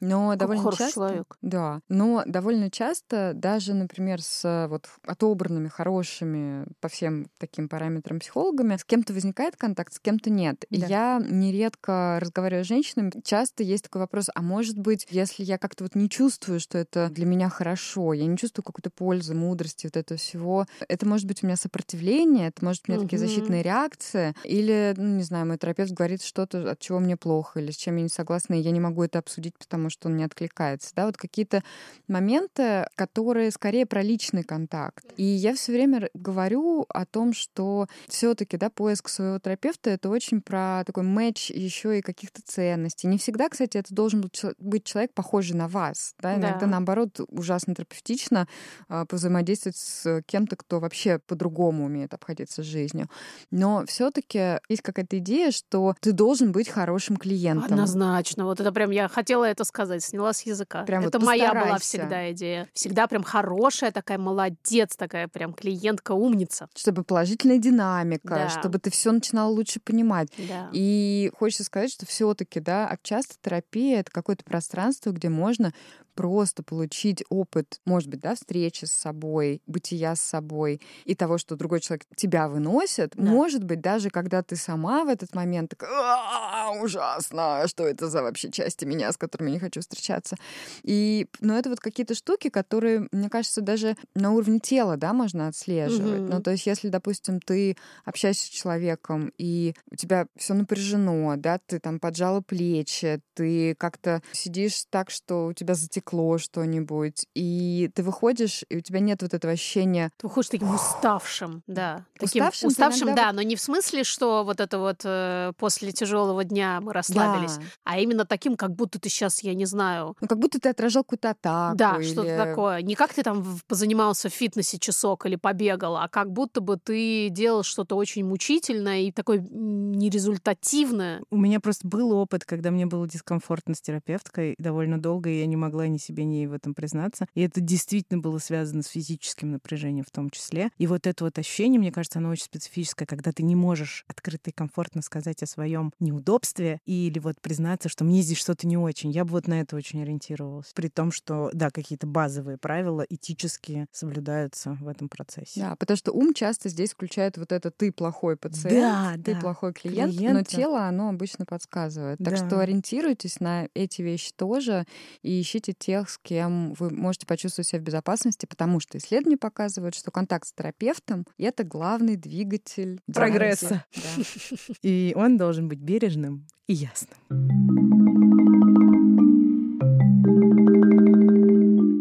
[0.00, 0.92] Но Как довольно часто...
[0.92, 1.36] человек.
[1.42, 8.76] Да, но довольно часто даже, например, с вот отобранными, хорошими по всем таким параметрам психологами,
[8.76, 10.64] с кем-то возникает контакт, с кем-то нет.
[10.70, 10.86] И Да.
[10.86, 15.84] я нередко разговариваю с женщинами, часто есть такой вопрос, а может быть, если я как-то
[15.84, 19.96] вот не чувствую, что это для меня хорошо, я не чувствую какой-то пользы, мудрости, вот
[19.96, 23.28] этого всего, это может быть у меня сопротивление, это может у меня такие Мгм.
[23.28, 27.70] защитные реакции, или, ну, не знаю, мой терапевт говорит что-то, от чего мне плохо, или
[27.70, 30.24] с чем я не согласна, и я не могу это обсудить, потому что он не
[30.24, 30.92] откликается.
[30.94, 31.62] Да, вот какие-то
[32.08, 35.04] моменты, которые скорее про личный контакт.
[35.16, 40.40] И я все время говорю о том, что все-таки, да, поиск своего терапевта это очень
[40.42, 43.06] про такой матч еще и каких-то ценностей.
[43.08, 46.14] Не всегда, кстати, это должен быть чел- быть человек, похожий на вас.
[46.20, 46.36] Да?
[46.36, 46.66] Иногда, Да.
[46.66, 48.46] наоборот, ужасно терапевтично
[48.88, 53.08] а, повзаимодействовать с кем-то, кто вообще по-другому умеет обходиться наслаждаться жизнью.
[53.50, 57.64] Но все-таки есть какая-то идея, что ты должен быть хорошим клиентом.
[57.72, 58.44] Однозначно.
[58.44, 60.84] Вот это прям я хотела это сказать, сняла с языка.
[60.84, 62.68] Прям это вот моя была всегда идея.
[62.72, 66.68] Всегда прям хорошая такая молодец, такая прям клиентка умница.
[66.76, 68.48] Чтобы положительная динамика, Да.
[68.48, 70.28] чтобы ты все начинал лучше понимать.
[70.48, 70.68] Да.
[70.72, 75.72] И хочется сказать, что все-таки, да, а часто терапия это какое-то пространство, где можно
[76.14, 81.56] просто получить опыт, может быть, да, встречи с собой, бытия с собой и того, что
[81.56, 83.12] другой человек тебя выносит.
[83.14, 83.22] Да.
[83.22, 88.22] Может быть, даже когда ты сама в этот момент такая, «А, ужасно, что это за
[88.22, 90.36] вообще части меня, с которыми я не хочу встречаться.
[90.82, 95.48] И, ну, это вот какие-то штуки, которые, мне кажется, даже на уровне тела, да, можно
[95.48, 96.22] отслеживать.
[96.22, 96.30] Мгм.
[96.30, 101.58] Ну, то есть, если, допустим, ты общаешься с человеком, и у тебя все напряжено, да,
[101.58, 108.02] ты там поджала плечи, ты как-то сидишь так, что у тебя затекло что-нибудь, и ты
[108.02, 112.04] выходишь, и у тебя нет вот этого ощущения Ты выходишь таким уставшим, да.
[112.18, 115.92] Таким Уставшим уставшим, иногда да, но не в смысле, что вот это вот э, после
[115.92, 117.62] тяжелого дня мы расслабились, Да.
[117.84, 121.04] а именно таким, как будто ты сейчас, я не знаю, Ну, как будто ты отражал
[121.04, 121.76] какую-то атаку.
[121.76, 122.82] да, что-то или- такое.
[122.82, 127.28] Не как ты там позанимался в фитнесе часок или побегал, а как будто бы ты
[127.30, 131.22] делал что-то очень мучительное и такое нерезультативное.
[131.30, 135.46] У меня просто был опыт, когда мне было дискомфортно с терапевткой довольно долго, и я
[135.46, 137.26] не могла ни себе, ни ей в этом признаться.
[137.34, 140.70] И это действительно было связано с физическим напряжением в том числе.
[140.78, 144.50] И вот это вот ощущение, мне кажется, оно очень специфическое, когда ты не можешь открыто
[144.50, 149.10] и комфортно сказать о своем неудобстве или вот признаться, что мне здесь что-то не очень.
[149.10, 150.72] Я бы вот на это очень ориентировалась.
[150.74, 155.60] При том, что, да, какие-то базовые правила этические соблюдаются в этом процессе.
[155.60, 159.40] Да, потому что ум часто здесь включает вот это ты плохой пациент, Да, ты да.
[159.40, 160.44] плохой клиент, но Клиента.
[160.44, 162.18] тело оно обычно подсказывает.
[162.18, 162.46] Так Да.
[162.46, 164.86] что ориентируйтесь на эти вещи тоже
[165.22, 169.96] и ищите тех, с кем вы можете почувствовать себя в безопасности, потому что исследования показывают,
[169.96, 173.84] что контакт с терапевтом— это главный двигатель Прогресса.
[173.94, 174.22] Да.
[174.82, 178.71] И он должен быть бережным и ясным.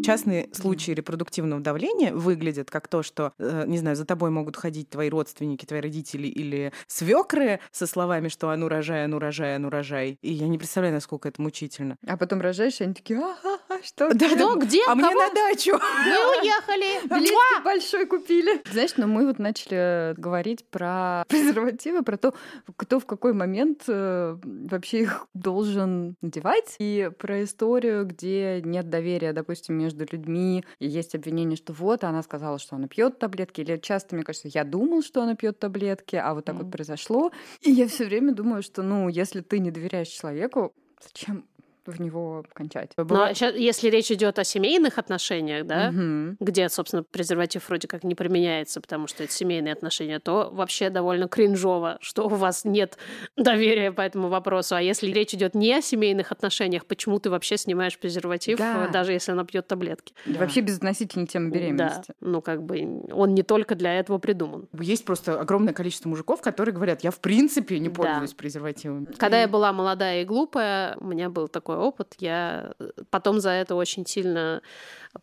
[0.03, 4.89] Частные случаи репродуктивного давления выглядят как то, что, э, не знаю, за тобой могут ходить
[4.89, 9.55] твои родственники, твои родители или свекры со словами, что а ну рожай, а ну рожай,
[9.55, 10.17] а ну рожай.
[10.21, 11.97] И я не представляю, насколько это мучительно.
[12.05, 13.35] А потом рожаешь, и они такие, а,
[13.83, 14.13] что?
[14.13, 15.71] Да, где?» Кто, где, А мне на дачу!
[15.71, 17.07] Мы уехали.
[17.09, 18.61] Билетик большой купили.
[18.71, 22.33] Знаешь, но мы вот начали говорить про презервативы, про то,
[22.75, 29.33] кто в какой момент э, вообще их должен надевать, и про историю, где нет доверия,
[29.33, 33.77] допустим, между людьми, и есть обвинение, что вот, она сказала, что она пьет таблетки, или
[33.77, 36.71] часто, мне кажется, я думал, что она пьет таблетки, а вот так вот Мгм.
[36.71, 37.31] произошло.
[37.61, 41.47] И я все время думаю, что, ну, если ты не доверяешь человеку, зачем
[41.85, 42.91] в него кончать?
[42.97, 46.37] Но щас- если речь идет о семейных отношениях, да, Мгм.
[46.39, 51.27] где, собственно, презерватив вроде как не применяется, потому что это семейные отношения, то вообще довольно
[51.27, 52.97] кринжово, что у вас нет
[53.37, 54.75] доверия по этому вопросу.
[54.75, 58.87] А если речь идет не о семейных отношениях, почему ты вообще снимаешь презерватив, Да.
[58.87, 60.13] э, даже если она пьет таблетки?
[60.25, 62.13] И Вообще безотносительно темы беременности.
[62.19, 64.67] Да, ну как бы он не только для этого придуман.
[64.79, 67.95] Есть просто огромное количество мужиков, которые говорят, я в принципе не Да.
[67.95, 69.05] пользуюсь презервативами.
[69.17, 73.39] Когда И- я была молодая и глупая, у меня был такой опыт, я э, потом
[73.39, 74.61] за это очень сильно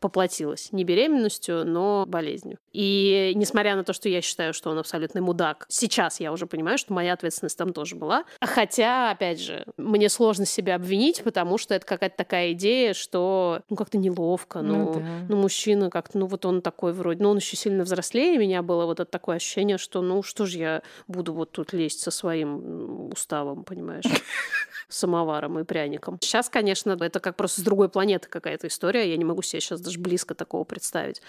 [0.00, 0.72] поплатилась.
[0.72, 2.58] Не беременностью, но болезнью.
[2.72, 6.78] И несмотря на то, что я считаю, что он абсолютный мудак, сейчас я уже понимаю,
[6.78, 8.24] что моя ответственность там тоже была.
[8.40, 13.76] Хотя, опять же, мне сложно себя обвинить, потому что это какая-то такая идея, что ну
[13.76, 15.06] как-то неловко, ну, Ну да.
[15.28, 18.86] ну, мужчина как-то, ну вот он такой вроде, ну он еще сильно взрослее меня было
[18.86, 23.10] вот это такое ощущение, что ну что же я буду вот тут лезть со своим
[23.10, 24.04] уставом, понимаешь?
[24.88, 26.18] самоваром и пряником.
[26.20, 29.10] Сейчас, конечно, это как просто с другой планеты какая-то история.
[29.10, 31.22] Я не могу себе сейчас даже близко такого представить.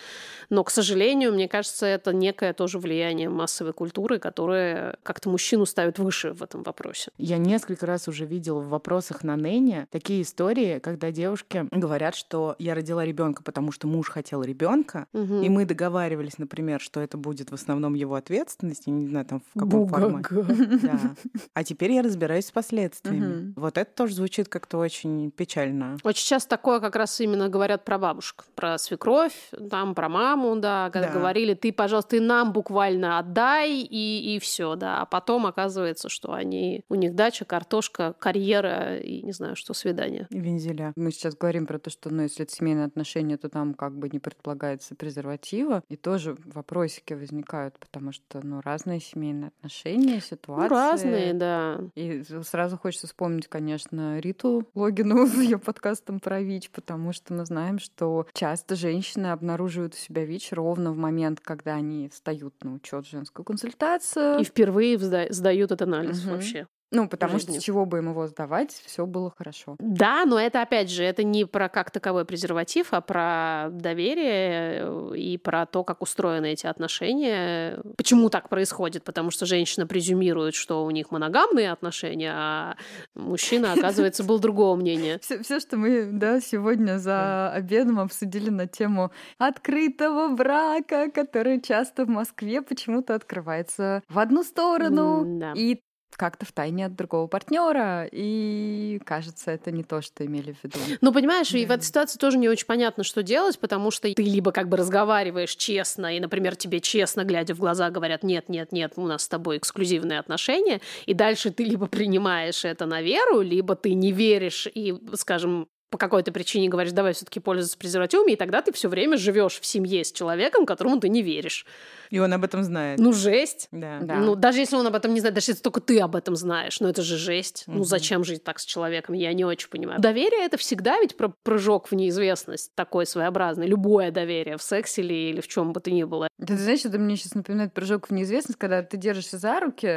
[0.50, 6.00] Но, к сожалению, мне кажется, это некое тоже влияние массовой культуры, которое как-то мужчину ставит
[6.00, 7.12] выше в этом вопросе.
[7.18, 12.56] Я несколько раз уже видела в вопросах на Нэне такие истории, когда девушки говорят, что
[12.60, 15.42] я родила ребенка, потому что муж хотел ребенка, Мгм.
[15.42, 19.42] и мы договаривались, например, что это будет в основном его ответственность, я не знаю, там
[19.54, 20.34] в каком формате.
[20.34, 20.56] Бугага.
[20.82, 21.16] Да.
[21.54, 23.20] А теперь я разбираюсь с последствиями.
[23.26, 23.54] Мгм.
[23.56, 25.98] Вот это тоже звучит как-то очень печально.
[26.04, 30.90] Очень часто такое как раз именно говорят про бабушек, про свекровь, там про маму, да,
[30.92, 31.14] когда Да.
[31.14, 35.02] говорили, ты, пожалуйста, ты нам буквально отдай и, и все, да.
[35.02, 40.28] А потом оказывается, что они, у них дача, картошка, карьера и не знаю, что свидание.
[40.30, 40.94] И вензеля.
[40.96, 44.10] Мы сейчас говорим про то, что, ну, если это семейные отношения, то там как бы
[44.10, 45.84] не предполагается презерватива.
[45.90, 50.64] И тоже вопросики возникают, потому что, ну, разные семейные отношения, ситуации.
[50.64, 51.80] Ну, разные, да.
[51.96, 57.46] И сразу хочется вспомнить, конечно, Риту Логину с ее подкастом про ВИЧ, потому что мы
[57.46, 62.74] знаем, что часто женщины обнаруживают у себя ВИЧ ровно в момент, когда они встают на
[62.76, 64.40] учет женскую консультацию.
[64.40, 66.32] И впервые сдают этот анализ Мгм.
[66.34, 66.68] вообще.
[66.92, 67.54] Ну, потому жизни.
[67.54, 69.76] что с чего бы им его сдавать, все было хорошо.
[69.80, 75.12] Да, но это опять же, это не про как таковой презерватив, а про доверие э,
[75.16, 77.80] и про то, как устроены эти отношения.
[77.96, 79.04] Почему так происходит?
[79.04, 82.76] Потому что женщина презюмирует, что у них моногамные отношения, а
[83.14, 85.20] мужчина, оказывается, был другого мнения.
[85.22, 92.06] Все, все, что мы да, сегодня за обедом обсудили на тему открытого брака, который часто
[92.06, 95.82] в Москве почему-то открывается в одну сторону и
[96.16, 98.08] как-то в тайне от другого партнера.
[98.12, 100.78] И кажется, это не то, что имели в виду.
[101.02, 101.76] Ну, понимаешь, и в Да.
[101.76, 105.56] этой ситуации тоже не очень понятно, что делать, потому что ты либо как бы разговариваешь
[105.56, 109.28] честно, и, например, тебе честно, глядя в глаза, говорят, нет, нет, нет, у нас с
[109.28, 114.68] тобой эксклюзивные отношения, и дальше ты либо принимаешь это на веру, либо ты не веришь
[114.74, 119.18] и, скажем, по какой-то причине говоришь, давай все-таки пользоваться презервативами, и тогда ты все время
[119.18, 121.66] живешь в семье с человеком, которому ты не веришь.
[122.10, 123.00] И он об этом знает.
[123.00, 123.68] Ну, жесть.
[123.72, 124.00] Да.
[124.02, 124.16] Да.
[124.16, 126.80] Ну, даже если он об этом не знает, даже если только ты об этом знаешь,
[126.80, 127.64] ну это же жесть.
[127.68, 127.84] Ну Мгм.
[127.84, 129.14] зачем жить так с человеком?
[129.16, 130.00] Я не очень понимаю.
[130.00, 133.68] Доверие это всегда ведь про прыжок в неизвестность такой своеобразный.
[133.68, 136.28] Любое доверие в сексе или, или в чем бы то ни было.
[136.38, 139.88] Да, ты знаешь, это мне сейчас напоминает прыжок в неизвестность, когда ты держишься за руки,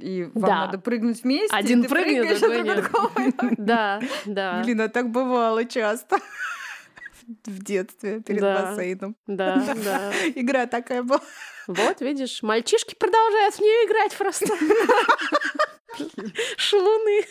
[0.00, 0.66] и вам Да.
[0.66, 1.54] надо прыгнуть вместе.
[1.54, 2.90] Один ты прыгнет, прыгаешь, другой а нет.
[3.58, 6.16] Да, да, Блин, а так бывало часто.
[7.44, 8.62] В детстве перед Да.
[8.70, 9.16] бассейном.
[9.26, 10.12] да, да.
[10.34, 11.20] Игра такая была.
[11.66, 14.54] Вот, видишь, мальчишки продолжают в нее играть просто.
[16.56, 17.24] Шалуны.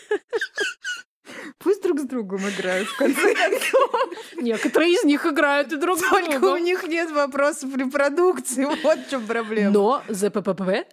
[1.58, 3.90] Пусть друг с другом играют в конце концов.
[4.36, 6.64] Некоторые из них играют и друг с Только у другом.
[6.64, 8.66] них нет вопросов репродукции.
[8.82, 9.70] Вот в чем проблема.
[9.70, 10.86] Но ЗППП,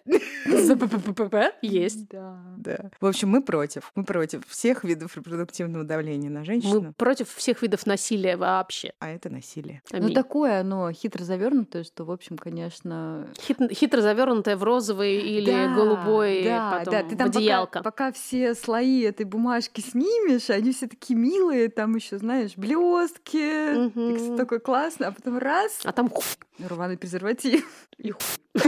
[0.46, 2.08] ЗППП есть.
[2.10, 2.38] Да.
[2.58, 2.90] Да.
[3.00, 3.92] В общем, мы против.
[3.96, 6.94] Мы против всех видов репродуктивного давления на Мы женщину.
[6.98, 8.94] против всех видов насилия вообще.
[9.00, 9.82] А это насилие.
[9.92, 10.14] Ну, Аминь.
[10.14, 13.28] такое оно хитро завернутое, что, в общем, конечно...
[13.40, 17.04] Хит- хитро завернутая в розовый или Да, голубой, да, потом да.
[17.04, 17.84] Ты там пока, одеялко.
[17.84, 24.36] пока все слои этой бумажки снимешь, они все такие милые, там еще, знаешь, блестки, всё
[24.38, 26.24] такое классно, а потом раз А там ху-
[26.60, 27.66] рваный презерватив.
[27.98, 28.20] и ху.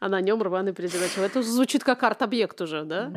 [0.00, 1.18] А на нем рваный презерватив.
[1.18, 3.12] Это звучит как арт-объект уже, да?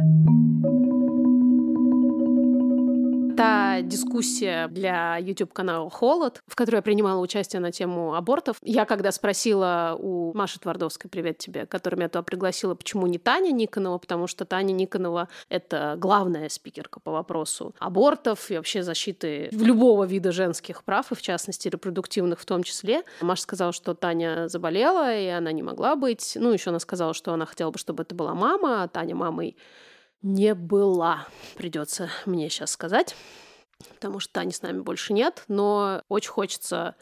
[3.82, 8.58] Дискуссия для YouTube-канала «Холод», в которой я принимала участие на тему абортов.
[8.62, 13.52] Я когда спросила у Маши Твардовской, привет тебе, которая меня туда пригласила, почему не Таня
[13.52, 20.06] Никонова, потому что Таня Никонова— это главная спикерка по вопросу абортов и вообще защиты любого
[20.06, 23.04] вида женских прав, и в частности репродуктивных в том числе.
[23.22, 26.34] Маша сказала, что Таня заболела, и она не могла быть.
[26.36, 29.58] Ну, еще она сказала, что она хотела бы, чтобы это была мама, а Таня мамой
[30.22, 33.16] не была, придется мне сейчас сказать,
[33.94, 36.96] потому что Тани с нами больше нет, но очень хочется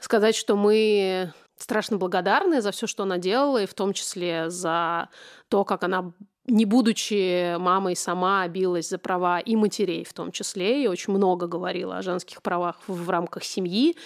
[0.00, 5.08] сказать, что мы страшно благодарны за все, что она делала, и в том числе за
[5.48, 6.12] то, как она
[6.46, 11.46] не будучи мамой, сама билась за права и матерей в том числе, и очень много
[11.46, 13.96] говорила о женских правах в, рамках семьи,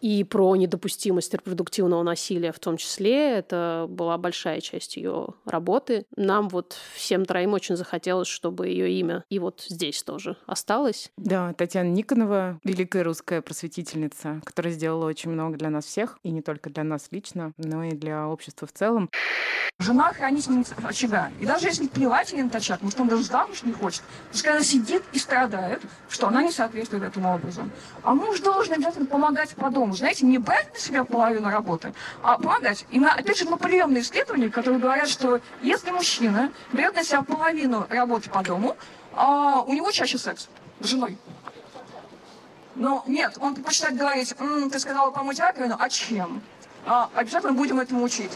[0.00, 3.38] и про недопустимость репродуктивного насилия в том числе.
[3.38, 6.04] Это была большая часть ее работы.
[6.16, 11.10] Нам вот всем троим очень захотелось, чтобы ее имя и вот здесь тоже осталось.
[11.16, 16.42] Да, Татьяна Никонова, великая русская просветительница, которая сделала очень много для нас всех, и не
[16.42, 19.08] только для нас лично, но и для общества в целом.
[19.80, 21.30] Жена хранительница очага.
[21.40, 24.64] И даже если плевать ей на очаг, может, он даже замуж не хочет, пускай она
[24.64, 27.62] сидит и страдает, что она не соответствует этому образу.
[28.02, 29.87] А муж должен обязательно помогать по дому.
[29.94, 32.84] Знаете, не брать на себя половину работы, а помогать.
[32.90, 37.86] И, на, опять же, наполеонные исследования, которые говорят, что если мужчина берет на себя половину
[37.88, 38.76] работы по дому,
[39.12, 40.48] а, у него чаще секс
[40.80, 41.18] с женой.
[42.74, 46.40] Но нет, он предпочитает говорить, «М, ты сказала помыть раковину, а чем?
[46.86, 48.30] А, обязательно будем этому учить.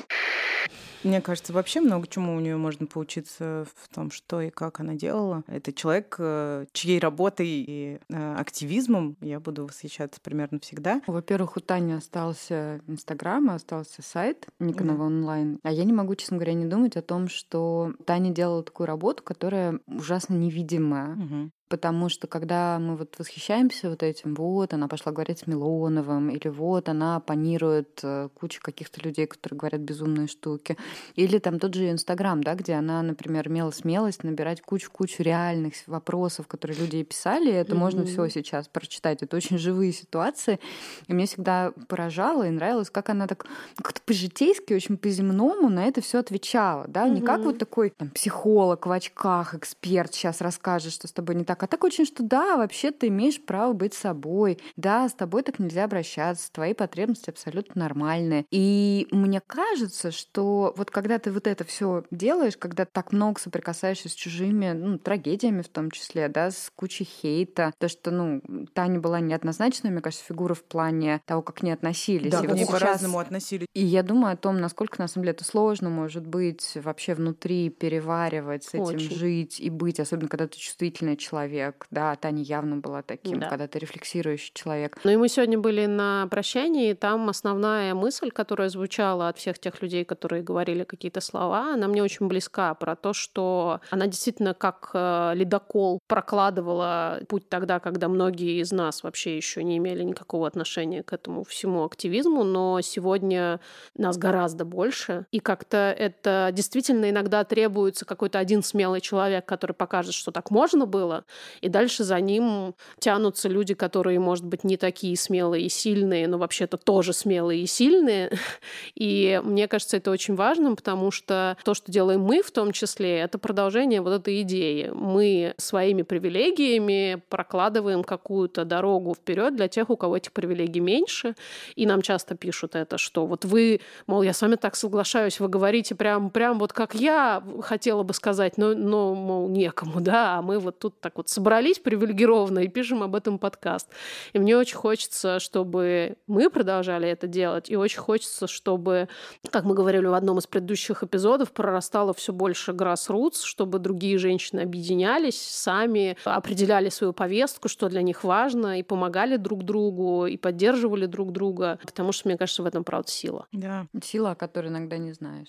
[1.04, 4.94] Мне кажется, вообще много чему у нее можно поучиться в том, что и как она
[4.94, 5.42] делала.
[5.46, 11.02] Это человек, э, чьей работой и э, активизмом я буду восхищаться примерно всегда.
[11.06, 15.58] Во-первых, у Тани остался Инстаграм, остался сайт Никонова онлайн.
[15.62, 19.22] А я не могу, честно говоря, не думать о том, что Таня делала такую работу,
[19.22, 21.50] которая ужасно невидимая.
[21.72, 26.48] Потому что когда мы вот восхищаемся вот этим, вот она пошла говорить с Милоновым, или
[26.48, 30.76] вот она панирует э, кучу каких-то людей, которые говорят безумные штуки,
[31.16, 36.46] или там тот же Инстаграм, да, где она, например, имела смелость набирать кучу-кучу реальных вопросов,
[36.46, 38.10] которые люди ей писали, и это можно Мгм.
[38.10, 39.22] все сейчас прочитать.
[39.22, 40.60] Это очень живые ситуации,
[41.06, 46.02] и мне всегда поражало и нравилось, как она так как-то по-житейски, очень по-земному на это
[46.02, 51.08] все отвечала, да, не как вот такой там, психолог в очках, эксперт сейчас расскажет, что
[51.08, 51.72] с тобой не так, так.
[51.72, 54.58] А так очень, что да, вообще ты имеешь право быть собой.
[54.76, 58.46] Да, с тобой так нельзя обращаться, твои потребности абсолютно нормальные.
[58.50, 64.08] И мне кажется, что вот когда ты вот это все делаешь, когда так много соприкасаешься
[64.08, 68.42] с чужими ну, трагедиями в том числе, да, с кучей хейта, то, что, ну,
[68.74, 72.32] Таня была неоднозначной, мне кажется, фигура в плане того, как не относились.
[72.32, 73.66] Да, и вот сейчас- по-разному относились.
[73.74, 77.70] И я думаю о том, насколько на самом деле это сложно может быть вообще внутри
[77.70, 79.16] переваривать, с этим Очень.
[79.16, 81.41] жить и быть, особенно когда ты чувствительный человек.
[81.90, 83.48] Да, Таня явно была таким, Да.
[83.48, 84.98] когда ты рефлексирующий человек.
[85.04, 89.58] Ну и мы сегодня были на прощании, и там основная мысль, которая звучала от всех
[89.58, 94.54] тех людей, которые говорили какие-то слова, она мне очень близка про то, что она действительно
[94.54, 100.46] как э, ледокол прокладывала путь тогда, когда многие из нас вообще еще не имели никакого
[100.46, 103.60] отношения к этому всему активизму, но сегодня
[103.96, 110.14] нас гораздо больше, и как-то это действительно иногда требуется какой-то один смелый человек, который покажет,
[110.14, 111.24] что так можно было,
[111.60, 116.38] и дальше за ним тянутся люди, которые, может быть, не такие смелые и сильные, но
[116.38, 118.30] вообще-то тоже смелые и сильные.
[118.94, 123.18] И мне кажется, это очень важно, потому что то, что делаем мы в том числе,
[123.18, 124.90] это продолжение вот этой идеи.
[124.94, 131.34] Мы своими привилегиями прокладываем какую-то дорогу вперед для тех, у кого этих привилегий меньше.
[131.74, 135.48] И нам часто пишут это, что вот вы, мол, я с вами так соглашаюсь, вы
[135.48, 140.42] говорите прям, прям вот как я хотела бы сказать, но, но, мол, некому, да, а
[140.42, 143.88] мы вот тут так вот собрались привилегированно и пишем об этом подкаст.
[144.32, 149.08] И мне очень хочется, чтобы мы продолжали это делать, и очень хочется, чтобы,
[149.50, 154.60] как мы говорили в одном из предыдущих эпизодов, прорастало все больше grassroots, чтобы другие женщины
[154.60, 161.06] объединялись сами, определяли свою повестку, что для них важно, и помогали друг другу, и поддерживали
[161.06, 163.46] друг друга, потому что, мне кажется, в этом, правда, сила.
[163.52, 163.86] Да.
[164.02, 165.48] Сила, о которой иногда не знаешь.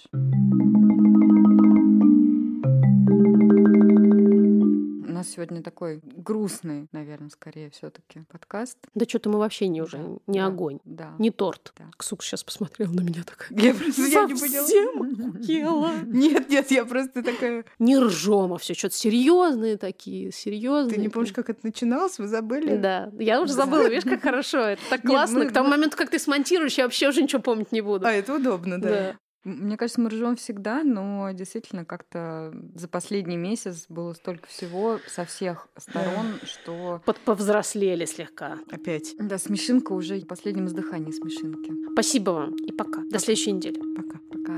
[5.24, 8.78] Нас сегодня такой грустный, наверное, скорее все-таки подкаст.
[8.94, 11.16] Да что-то мы вообще не уже, Да, не да, огонь, Да.
[11.20, 11.74] не торт.
[11.78, 11.86] Да.
[11.98, 13.58] Ксук сейчас посмотрела на меня такая.
[13.58, 15.92] Я просто я не поняла.
[16.08, 17.66] Нет, нет, я просто такая...
[17.80, 20.96] Не ржем, а все что-то серьезные такие, серьезные.
[20.96, 22.18] Ты не помнишь, как это начиналось?
[22.20, 22.76] Вы забыли?
[22.78, 24.60] Да, я уже забыла, видишь, как хорошо.
[24.60, 25.40] Это так классно.
[25.40, 28.06] мы- К тому мы- моменту, как ты смонтируешь, я вообще уже ничего помнить не буду.
[28.06, 29.16] А, это удобно, да.
[29.44, 35.26] Мне кажется, мы ржем всегда, но действительно как-то за последний месяц было столько всего со
[35.26, 38.58] всех сторон, что Под повзрослели слегка.
[38.72, 39.16] Опять.
[39.20, 41.74] да, смешинка уже в последнем издыхании смешинки.
[41.92, 43.02] Спасибо вам и пока.
[43.12, 43.80] До следующей недели.
[43.96, 44.20] Пока.
[44.32, 44.54] Пока.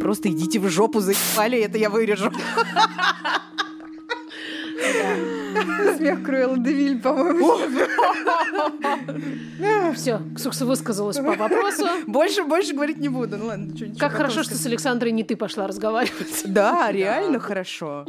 [0.00, 2.30] Просто идите в жопу, заебали, это я вырежу.
[5.96, 7.58] Смех Круэлла Девиль, по-моему.
[9.94, 11.86] Все, Ксукса высказалась по вопросу.
[12.06, 13.36] Больше, больше говорить не буду.
[13.36, 16.42] Ну ладно, Как хорошо, что с Александрой не ты пошла разговаривать.
[16.44, 18.06] Да, реально хорошо.